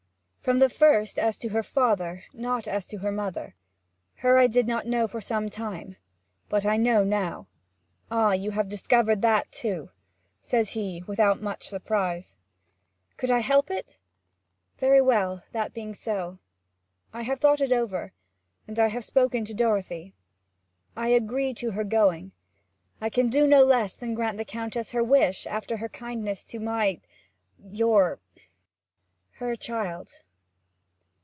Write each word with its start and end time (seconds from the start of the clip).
'From 0.43 0.57
the 0.57 0.69
first 0.69 1.19
as 1.19 1.37
to 1.37 1.49
her 1.49 1.61
father, 1.61 2.23
not 2.33 2.67
as 2.67 2.87
to 2.87 2.97
her 2.97 3.11
mother. 3.11 3.53
Her 4.15 4.39
I 4.39 4.47
did 4.47 4.65
not 4.65 4.87
know 4.87 5.07
for 5.07 5.21
some 5.21 5.51
time; 5.51 5.97
but 6.49 6.65
I 6.65 6.77
know 6.77 7.03
now.' 7.03 7.45
'Ah! 8.09 8.31
you 8.31 8.49
have 8.49 8.67
discovered 8.67 9.21
that 9.21 9.51
too?' 9.51 9.91
says 10.41 10.69
he, 10.69 11.03
without 11.05 11.43
much 11.43 11.67
surprise. 11.67 12.37
'Could 13.17 13.29
I 13.29 13.37
help 13.37 13.69
it? 13.69 13.97
Very 14.79 14.99
well, 14.99 15.43
that 15.51 15.75
being 15.75 15.93
so, 15.93 16.39
I 17.13 17.21
have 17.21 17.39
thought 17.39 17.61
it 17.61 17.71
over; 17.71 18.11
and 18.67 18.79
I 18.79 18.87
have 18.87 19.05
spoken 19.05 19.45
to 19.45 19.53
Dorothy. 19.53 20.15
I 20.97 21.09
agree 21.09 21.53
to 21.53 21.69
her 21.69 21.83
going. 21.83 22.31
I 22.99 23.11
can 23.11 23.29
do 23.29 23.45
no 23.45 23.63
less 23.63 23.93
than 23.93 24.15
grant 24.15 24.37
to 24.37 24.37
the 24.39 24.45
Countess 24.45 24.89
her 24.91 25.03
wish, 25.03 25.45
after 25.45 25.77
her 25.77 25.89
kindness 25.89 26.43
to 26.45 26.59
my 26.59 26.99
your 27.59 28.19
her 29.33 29.55
child.' 29.55 30.09